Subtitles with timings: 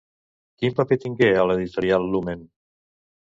[0.61, 2.41] Quin paper tingué a l'Editorial Lumen?